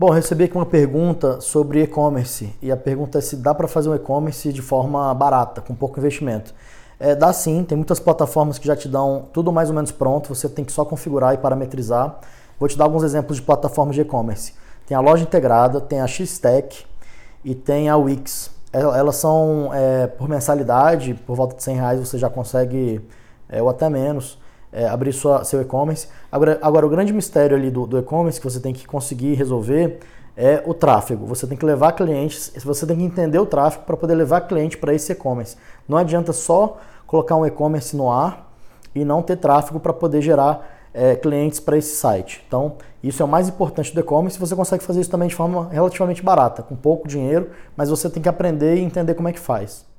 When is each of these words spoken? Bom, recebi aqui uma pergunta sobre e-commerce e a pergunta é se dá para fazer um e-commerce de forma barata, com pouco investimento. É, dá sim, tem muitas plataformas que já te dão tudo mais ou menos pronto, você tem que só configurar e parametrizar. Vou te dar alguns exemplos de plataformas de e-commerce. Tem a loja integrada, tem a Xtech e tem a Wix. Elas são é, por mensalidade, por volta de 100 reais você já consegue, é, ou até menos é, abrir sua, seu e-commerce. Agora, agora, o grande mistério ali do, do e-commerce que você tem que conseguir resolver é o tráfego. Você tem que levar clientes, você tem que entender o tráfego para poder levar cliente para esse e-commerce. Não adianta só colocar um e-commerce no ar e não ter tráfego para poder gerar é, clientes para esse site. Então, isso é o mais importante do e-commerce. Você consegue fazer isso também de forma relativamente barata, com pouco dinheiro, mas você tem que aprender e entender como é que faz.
Bom, 0.00 0.08
recebi 0.08 0.44
aqui 0.44 0.56
uma 0.56 0.64
pergunta 0.64 1.42
sobre 1.42 1.82
e-commerce 1.82 2.56
e 2.62 2.72
a 2.72 2.76
pergunta 2.78 3.18
é 3.18 3.20
se 3.20 3.36
dá 3.36 3.54
para 3.54 3.68
fazer 3.68 3.90
um 3.90 3.94
e-commerce 3.94 4.50
de 4.50 4.62
forma 4.62 5.12
barata, 5.12 5.60
com 5.60 5.74
pouco 5.74 5.98
investimento. 5.98 6.54
É, 6.98 7.14
dá 7.14 7.30
sim, 7.34 7.62
tem 7.64 7.76
muitas 7.76 8.00
plataformas 8.00 8.58
que 8.58 8.66
já 8.66 8.74
te 8.74 8.88
dão 8.88 9.28
tudo 9.30 9.52
mais 9.52 9.68
ou 9.68 9.74
menos 9.74 9.92
pronto, 9.92 10.34
você 10.34 10.48
tem 10.48 10.64
que 10.64 10.72
só 10.72 10.86
configurar 10.86 11.34
e 11.34 11.36
parametrizar. 11.36 12.18
Vou 12.58 12.66
te 12.66 12.78
dar 12.78 12.84
alguns 12.84 13.02
exemplos 13.02 13.36
de 13.36 13.42
plataformas 13.42 13.94
de 13.94 14.00
e-commerce. 14.00 14.54
Tem 14.86 14.96
a 14.96 15.00
loja 15.00 15.22
integrada, 15.22 15.82
tem 15.82 16.00
a 16.00 16.06
Xtech 16.06 16.86
e 17.44 17.54
tem 17.54 17.90
a 17.90 17.96
Wix. 17.98 18.50
Elas 18.72 19.16
são 19.16 19.68
é, 19.74 20.06
por 20.06 20.30
mensalidade, 20.30 21.12
por 21.26 21.36
volta 21.36 21.54
de 21.56 21.62
100 21.62 21.76
reais 21.76 22.00
você 22.00 22.16
já 22.16 22.30
consegue, 22.30 23.02
é, 23.50 23.60
ou 23.60 23.68
até 23.68 23.90
menos 23.90 24.38
é, 24.72 24.86
abrir 24.86 25.12
sua, 25.12 25.44
seu 25.44 25.60
e-commerce. 25.60 26.08
Agora, 26.30 26.58
agora, 26.62 26.86
o 26.86 26.88
grande 26.88 27.12
mistério 27.12 27.56
ali 27.56 27.70
do, 27.70 27.86
do 27.86 27.98
e-commerce 27.98 28.40
que 28.40 28.44
você 28.44 28.60
tem 28.60 28.72
que 28.72 28.86
conseguir 28.86 29.34
resolver 29.34 29.98
é 30.36 30.62
o 30.64 30.72
tráfego. 30.72 31.26
Você 31.26 31.46
tem 31.46 31.56
que 31.56 31.64
levar 31.64 31.92
clientes, 31.92 32.52
você 32.64 32.86
tem 32.86 32.96
que 32.96 33.02
entender 33.02 33.38
o 33.38 33.46
tráfego 33.46 33.84
para 33.84 33.96
poder 33.96 34.14
levar 34.14 34.42
cliente 34.42 34.78
para 34.78 34.94
esse 34.94 35.12
e-commerce. 35.12 35.56
Não 35.88 35.98
adianta 35.98 36.32
só 36.32 36.78
colocar 37.06 37.36
um 37.36 37.44
e-commerce 37.44 37.96
no 37.96 38.10
ar 38.10 38.52
e 38.94 39.04
não 39.04 39.22
ter 39.22 39.36
tráfego 39.36 39.80
para 39.80 39.92
poder 39.92 40.22
gerar 40.22 40.78
é, 40.94 41.14
clientes 41.16 41.60
para 41.60 41.76
esse 41.76 41.96
site. 41.96 42.44
Então, 42.46 42.76
isso 43.02 43.22
é 43.22 43.24
o 43.24 43.28
mais 43.28 43.48
importante 43.48 43.94
do 43.94 44.00
e-commerce. 44.00 44.38
Você 44.38 44.54
consegue 44.54 44.82
fazer 44.82 45.00
isso 45.00 45.10
também 45.10 45.28
de 45.28 45.34
forma 45.34 45.68
relativamente 45.70 46.22
barata, 46.22 46.62
com 46.62 46.76
pouco 46.76 47.08
dinheiro, 47.08 47.50
mas 47.76 47.90
você 47.90 48.08
tem 48.08 48.22
que 48.22 48.28
aprender 48.28 48.76
e 48.76 48.80
entender 48.80 49.14
como 49.14 49.28
é 49.28 49.32
que 49.32 49.40
faz. 49.40 49.89